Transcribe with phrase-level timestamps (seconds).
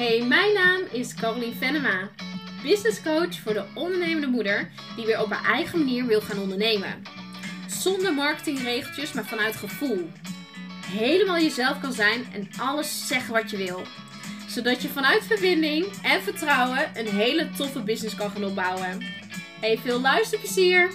[0.00, 2.10] Hey, mijn naam is Caroline Venema,
[2.62, 7.02] business coach voor de ondernemende moeder die weer op haar eigen manier wil gaan ondernemen.
[7.68, 10.08] Zonder marketingregeltjes, maar vanuit gevoel.
[10.86, 13.82] Helemaal jezelf kan zijn en alles zeggen wat je wil.
[14.48, 19.00] Zodat je vanuit verbinding en vertrouwen een hele toffe business kan gaan opbouwen.
[19.60, 20.90] Hey, veel luisterplezier!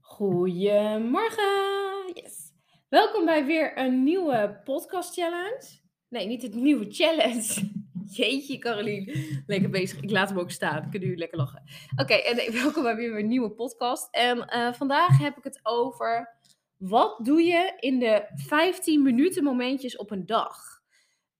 [0.00, 1.42] Goedemorgen!
[2.12, 2.52] Yes.
[2.88, 5.80] Welkom bij weer een nieuwe podcast challenge.
[6.10, 7.70] Nee, niet het nieuwe challenge.
[8.16, 9.42] Jeetje, Caroline.
[9.46, 10.00] Lekker bezig.
[10.00, 10.80] Ik laat hem ook staan.
[10.80, 11.62] Kunnen jullie lekker lachen.
[11.96, 14.08] Oké, en welkom bij weer een nieuwe podcast.
[14.10, 16.38] En eh, vandaag heb ik het over...
[16.76, 20.56] Wat doe je in de 15 minuten momentjes op een dag?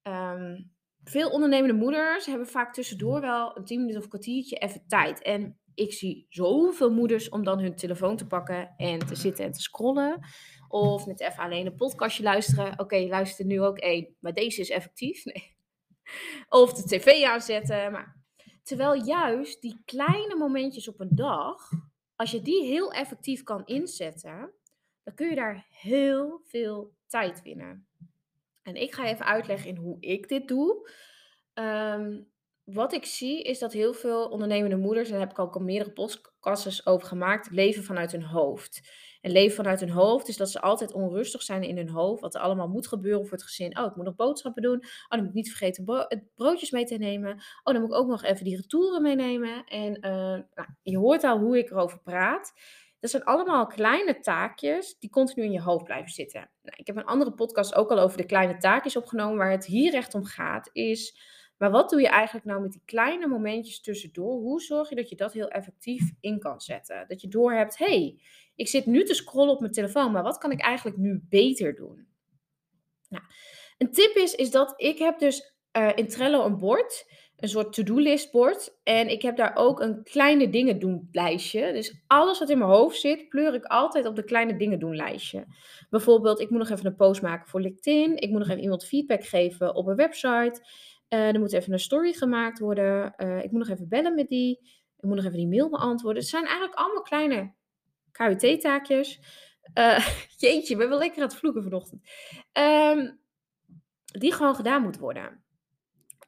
[0.02, 0.62] Ehm,
[1.04, 5.22] veel ondernemende moeders hebben vaak tussendoor wel een 10 minuten of kwartiertje even tijd.
[5.22, 9.52] En ik zie zoveel moeders om dan hun telefoon te pakken en te zitten en
[9.52, 10.20] te scrollen.
[10.70, 12.78] Of net even alleen een podcastje luisteren.
[12.78, 15.24] Oké, je luistert nu ook één, maar deze is effectief.
[15.30, 15.58] Nee.
[16.48, 17.92] Of de tv aanzetten.
[17.92, 18.16] Maar...
[18.62, 21.70] Terwijl juist die kleine momentjes op een dag,
[22.16, 24.52] als je die heel effectief kan inzetten,
[25.02, 27.86] dan kun je daar heel veel tijd winnen.
[28.62, 30.90] En ik ga even uitleggen in hoe ik dit doe.
[31.54, 32.30] Um,
[32.64, 35.92] wat ik zie is dat heel veel ondernemende moeders, en heb ik ook al meerdere
[36.40, 38.88] podcasts over gemaakt, leven vanuit hun hoofd.
[39.20, 42.20] En leven vanuit hun hoofd is dat ze altijd onrustig zijn in hun hoofd.
[42.20, 43.78] Wat er allemaal moet gebeuren voor het gezin.
[43.78, 44.78] Oh, ik moet nog boodschappen doen.
[44.78, 47.32] Oh, dan moet ik niet vergeten bro broodjes mee te nemen.
[47.32, 49.64] Oh, dan moet ik ook nog even die retouren meenemen.
[49.64, 50.10] En uh,
[50.54, 52.52] nou, je hoort al hoe ik erover praat.
[53.00, 56.50] Dat zijn allemaal kleine taakjes die continu in je hoofd blijven zitten.
[56.62, 59.38] Nou, ik heb een andere podcast ook al over de kleine taakjes opgenomen.
[59.38, 61.20] Waar het hier echt om gaat is
[61.60, 64.32] maar wat doe je eigenlijk nou met die kleine momentjes tussendoor?
[64.32, 67.04] Hoe zorg je dat je dat heel effectief in kan zetten?
[67.08, 68.20] Dat je doorhebt, hé, hey,
[68.54, 71.74] ik zit nu te scrollen op mijn telefoon, maar wat kan ik eigenlijk nu beter
[71.74, 72.06] doen?
[73.08, 73.24] Nou,
[73.78, 77.72] een tip is, is dat ik heb dus uh, in Trello een bord, een soort
[77.72, 78.78] to-do-list bord.
[78.82, 81.72] En ik heb daar ook een kleine dingen doen lijstje.
[81.72, 84.96] Dus alles wat in mijn hoofd zit, pleur ik altijd op de kleine dingen doen
[84.96, 85.46] lijstje.
[85.90, 88.16] Bijvoorbeeld, ik moet nog even een post maken voor LinkedIn.
[88.16, 90.60] Ik moet nog even iemand feedback geven op een website.
[91.10, 93.14] Uh, er moet even een story gemaakt worden.
[93.16, 94.58] Uh, ik moet nog even bellen met die.
[94.96, 96.22] Ik moet nog even die mail beantwoorden.
[96.22, 97.52] Het zijn eigenlijk allemaal kleine
[98.12, 99.20] KUT-taakjes.
[99.72, 102.02] Eh, jeetje, ik ben wel lekker aan het vloeken vanochtend.
[102.52, 103.20] Um,
[104.04, 105.44] die gewoon gedaan moeten worden.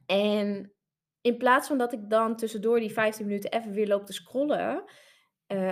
[0.07, 0.73] En
[1.21, 4.85] in plaats van dat ik dan tussendoor die 15 minuten even weer loop te scrollen.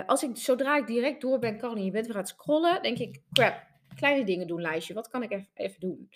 [0.05, 2.97] als ik, zodra ik direct door ben, kan je bent weer aan het scrollen, denk
[2.97, 4.93] ik, crap, kleine dingen doen lijstje.
[4.93, 6.09] Wat kan ik even, even doen?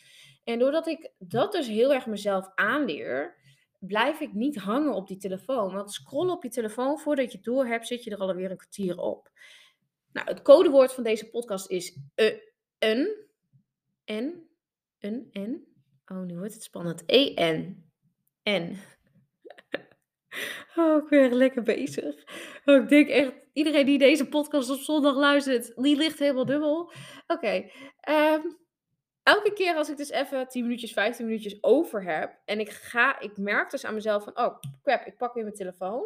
[0.46, 3.36] En doordat ik dat dus heel erg mezelf aanleer,
[3.80, 5.74] blijf ik niet hangen op die telefoon.
[5.74, 8.58] Want scrollen op je telefoon, voordat je het door hebt, zit je er alweer een
[8.58, 9.32] kwartier op.
[10.12, 12.34] Nou, het codewoord van deze podcast is uh,
[12.80, 13.26] een.
[14.04, 14.50] En.
[15.00, 15.28] Een.
[15.32, 15.68] En.
[16.06, 17.04] Oh, nu wordt het spannend.
[17.06, 17.90] E-N.
[18.44, 18.78] En.
[20.76, 22.16] Oh, ik ben echt lekker bezig.
[22.66, 26.80] Oh, ik denk echt, iedereen die deze podcast op zondag luistert, die ligt helemaal dubbel.
[26.82, 26.92] Oké.
[27.28, 27.72] Okay,
[28.10, 28.65] um,
[29.26, 32.38] elke keer als ik dus even 10 minuutjes, 15 minuutjes over heb.
[32.46, 35.56] En ik ga, ik merk dus aan mezelf van, oh crap, ik pak weer mijn
[35.56, 36.04] telefoon.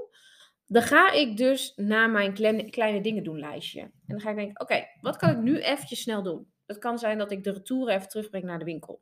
[0.67, 3.81] Dan ga ik dus naar mijn kleine, kleine dingen doen lijstje.
[3.81, 6.51] En dan ga ik denken, oké, wat kan ik nu eventjes snel doen?
[6.65, 9.01] Het kan zijn dat ik de retour even terugbreng naar de winkel.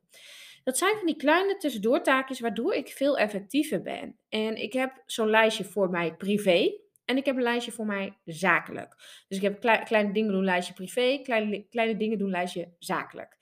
[0.63, 4.17] Dat zijn van die kleine tussendoortaakjes waardoor ik veel effectiever ben.
[4.29, 6.79] En ik heb zo'n lijstje voor mij privé.
[7.05, 8.95] En ik heb een lijstje voor mij zakelijk.
[9.27, 13.37] Dus ik heb een kleine dingen doen lijstje privé, kleine, kleine dingen doen lijstje zakelijk.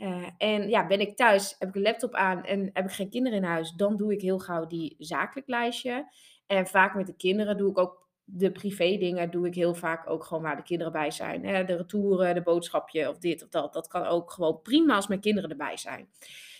[0.00, 3.10] Uh, en ja, ben ik thuis, heb ik een laptop aan en heb ik geen
[3.10, 6.12] kinderen in huis, dan doe ik heel gauw die zakelijk lijstje.
[6.46, 10.10] En vaak met de kinderen doe ik ook de privé dingen, doe ik heel vaak
[10.10, 11.44] ook gewoon waar de kinderen bij zijn.
[11.44, 11.64] Hè?
[11.64, 13.72] De retouren, de boodschapje of dit of dat.
[13.72, 16.10] Dat kan ook gewoon prima als mijn kinderen erbij zijn.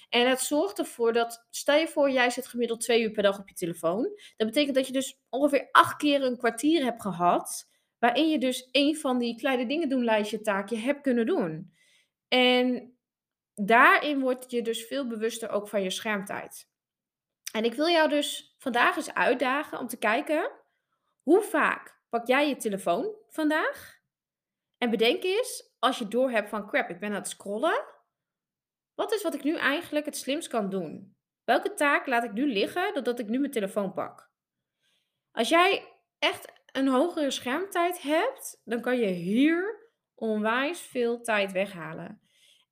[0.08, 3.38] En het zorgt ervoor dat, stel je voor, jij zit gemiddeld twee uur per dag
[3.38, 4.02] op je telefoon.
[4.36, 8.68] Dat betekent dat je dus ongeveer acht keer een kwartier hebt gehad, waarin je dus
[8.72, 11.72] een van die kleine dingen doen lijstje taakje hebt kunnen doen.
[12.28, 12.94] En
[13.54, 16.68] daarin word je dus veel bewuster ook van je schermtijd.
[17.52, 20.50] En ik wil jou dus vandaag eens uitdagen om te kijken
[21.22, 23.98] hoe vaak pak jij je telefoon vandaag?
[24.78, 27.84] En bedenk eens, als je doorhebt van crap, ik ben aan het scrollen.
[28.94, 31.16] Wat is wat ik nu eigenlijk het slimst kan doen?
[31.44, 34.30] Welke taak laat ik nu liggen doordat ik nu mijn telefoon pak?
[35.32, 42.19] Als jij echt een hogere schermtijd hebt, dan kan je hier onwijs veel tijd weghalen.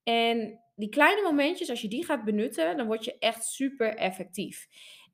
[0.09, 4.67] En die kleine momentjes, als je die gaat benutten, dan word je echt super effectief.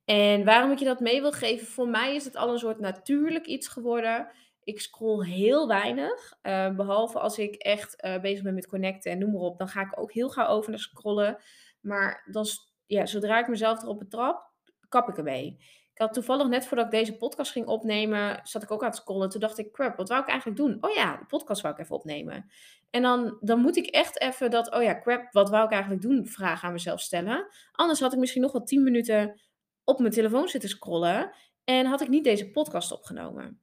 [0.04, 2.80] En waarom ik je dat mee wil geven, voor mij is het al een soort
[2.80, 4.28] natuurlijk iets geworden.
[4.62, 9.18] Ik scroll heel weinig, uh, behalve als ik echt uh, bezig ben met connecten en
[9.18, 9.58] noem maar op.
[9.58, 11.42] Dan ga ik ook heel gauw over naar scrollen.
[11.80, 12.46] Maar dan
[12.86, 14.50] ja, zodra ik mezelf erop betrap,
[14.88, 15.58] kap ik ermee.
[15.94, 18.96] Ik had toevallig net voordat ik deze podcast ging opnemen, zat ik ook aan het
[18.96, 19.28] scrollen.
[19.28, 20.76] Toen dacht ik, crap, wat wou ik eigenlijk doen?
[20.80, 22.50] Oh ja, de podcast wou ik even opnemen.
[22.90, 26.02] En dan, dan moet ik echt even dat, oh ja, crap, wat wou ik eigenlijk
[26.02, 26.26] doen?
[26.26, 27.46] Vragen aan mezelf stellen.
[27.72, 29.40] Anders had ik misschien nog wel tien minuten
[29.84, 31.32] op mijn telefoon zitten scrollen.
[31.64, 33.60] En had ik niet deze podcast opgenomen.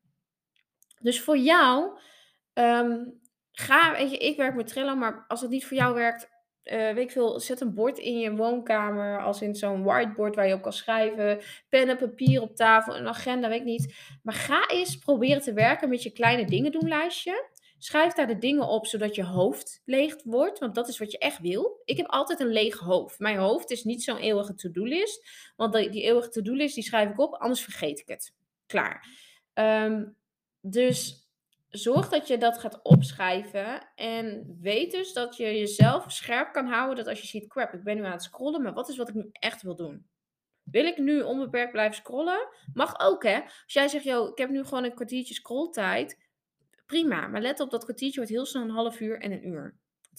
[1.00, 2.00] Dus voor jou,
[2.54, 3.04] ehm,
[3.52, 6.30] ga, weet je, ik werk met Trello, maar als het niet voor jou werkt,
[6.64, 10.48] uh, weet ik veel, zet een bord in je woonkamer, als in zo'n whiteboard waar
[10.48, 13.96] je op kan schrijven, pen en papier op tafel, een agenda, weet ik niet.
[14.24, 17.50] Maar ga eens proberen te werken met je kleine dingen doen lijstje.
[17.78, 21.18] Schrijf daar de dingen op, zodat je hoofd leeg wordt, want dat is wat je
[21.18, 21.82] echt wil.
[21.86, 23.20] Ik heb altijd een leeg hoofd.
[23.20, 27.34] Mijn hoofd is niet zo'n eeuwige to-do-list, want die, eeuwige to-do-list die schrijf ik op,
[27.34, 28.34] anders vergeet ik het.
[28.66, 29.08] Klaar.
[29.54, 30.06] Ehm,
[30.62, 31.21] dus
[31.72, 33.92] zorg dat je dat gaat opschrijven.
[33.96, 36.96] En weet dus dat je jezelf scherp kan houden.
[36.96, 38.62] Dat als je ziet, crap, ik ben nu aan het scrollen.
[38.62, 40.06] Maar wat is wat ik nu echt wil doen?
[40.64, 42.48] Wil ik nu onbeperkt blijven scrollen?
[42.74, 43.42] Mag ook, hè?
[43.42, 46.30] Als jij zegt, joh, ik heb nu gewoon een kwartiertje scrolltijd.
[46.86, 49.76] Prima, maar let op, dat kwartiertje wordt heel snel een half uur en een uur.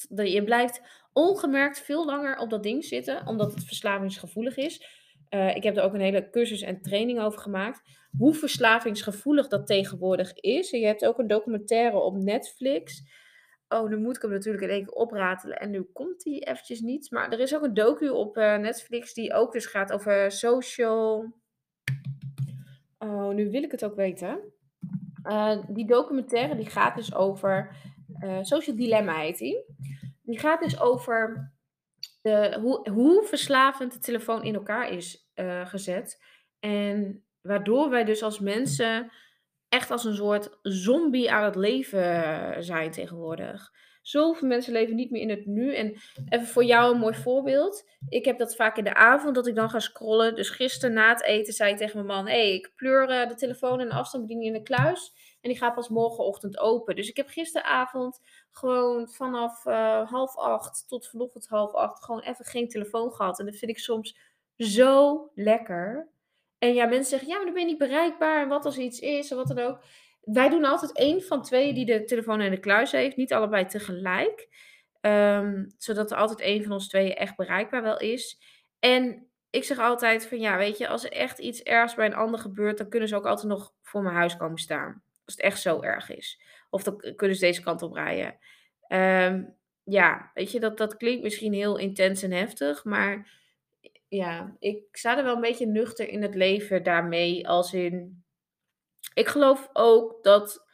[0.08, 0.80] Je blijft
[1.12, 5.01] ongemerkt veel langer op dat ding zitten, omdat het verslavingsgevoelig is.
[5.34, 7.82] Uh, ik heb er ook een hele cursus en training over gemaakt.
[8.18, 10.70] Hoe verslavingsgevoelig dat tegenwoordig is.
[10.70, 13.02] Je hebt ook een documentaire op Netflix.
[13.68, 15.58] Oh, nu moet ik hem natuurlijk in één keer opratelen.
[15.58, 17.10] En nu komt hij eventjes niet.
[17.10, 21.34] Maar er is ook een docu op uh, Netflix die ook dus gaat over social...
[22.98, 24.40] Oh, nu wil ik het ook weten.
[25.24, 27.76] Uh, die documentaire die gaat dus over...
[28.40, 29.64] social Dilemma heet die.
[30.22, 31.52] Die gaat dus over
[32.60, 36.24] hoe, hoe verslavend de telefoon in elkaar is uh, gezet.
[36.60, 39.12] En waardoor wij dus als mensen
[39.68, 43.70] echt als een soort zombie aan het leven zijn tegenwoordig.
[44.02, 45.74] Zoveel mensen leven niet meer in het nu.
[45.74, 47.90] En even voor jou een mooi voorbeeld.
[48.08, 50.34] Ik heb dat vaak in de avond dat ik dan ga scrollen.
[50.34, 53.34] Dus gisteren na het eten zei ik tegen mijn man: hey, ik pleur uh, de
[53.34, 55.12] telefoon en de afstandsbediening in de kluis.
[55.40, 56.96] En die gaat pas morgenochtend open.
[56.96, 58.20] Dus ik heb gisteravond
[58.52, 63.38] gewoon vanaf uh, half acht tot vanochtend half acht gewoon even geen telefoon gehad.
[63.38, 64.18] En dat vind ik soms
[64.56, 66.08] zo lekker.
[66.58, 68.42] En ja, mensen zeggen, ja, maar dan ben je niet bereikbaar.
[68.42, 69.82] En wat als iets is, en wat dan ook.
[70.20, 73.16] Wij doen altijd één van twee die de telefoon in de kluis heeft.
[73.16, 74.48] Niet allebei tegelijk.
[75.00, 78.40] Um, zodat er altijd één van ons tweeën echt bereikbaar wel is.
[78.78, 82.14] En ik zeg altijd van, ja, weet je, als er echt iets ergs bij een
[82.14, 85.02] ander gebeurt, dan kunnen ze ook altijd nog voor mijn huis komen staan.
[85.24, 86.40] Als het echt zo erg is.
[86.72, 88.38] Of dan kunnen ze deze kant op rijden.
[88.88, 93.40] Um, ja, weet je, dat, dat klinkt misschien heel intens en heftig, maar
[94.08, 97.48] ja, ik sta er wel een beetje nuchter in het leven daarmee.
[97.48, 98.24] Als in,
[99.14, 100.66] ik geloof ook dat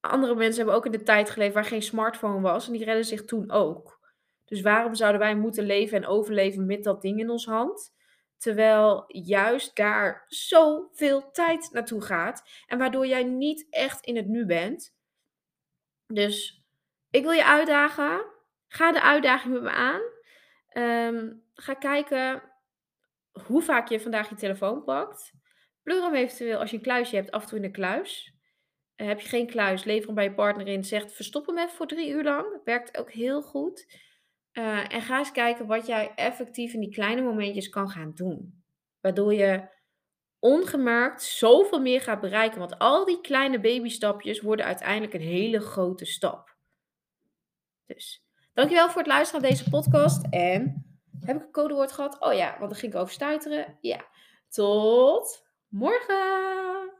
[0.00, 2.66] andere mensen hebben ook in de tijd geleefd waar geen smartphone was.
[2.66, 3.98] En die redden zich toen ook.
[4.44, 7.96] Dus waarom zouden wij moeten leven en overleven met dat ding in ons hand?
[8.38, 12.48] Terwijl juist daar zoveel tijd naartoe gaat.
[12.66, 14.96] En waardoor jij niet echt in het nu bent.
[16.12, 16.62] Dus
[17.10, 18.24] ik wil je uitdagen.
[18.68, 20.00] Ga de uitdaging met me aan.
[20.72, 22.42] Um, ga kijken
[23.46, 25.32] hoe vaak je vandaag je telefoon pakt.
[25.82, 28.34] Pleur hem eventueel als je een kluisje hebt af en toe in de kluis.
[28.96, 30.84] Uh, heb je geen kluis, lever hem bij je partner in.
[30.84, 32.60] Zegt verstop hem even voor drie uur lang.
[32.64, 33.86] Werkt ook heel goed.
[34.52, 38.64] Uh, en ga eens kijken wat jij effectief in die kleine momentjes kan gaan doen.
[39.00, 39.68] Waardoor je
[40.38, 42.58] ongemerkt zoveel meer gaat bereiken.
[42.58, 46.56] Want al die kleine babystapjes worden uiteindelijk een hele grote stap.
[47.86, 50.26] Dus dankjewel voor het luisteren naar deze podcast.
[50.30, 50.86] En
[51.20, 52.20] heb ik een codewoord gehad?
[52.20, 53.78] Oh ja, want dan ging ik over stuiteren.
[53.80, 54.06] Ja.
[54.48, 56.97] Tot morgen!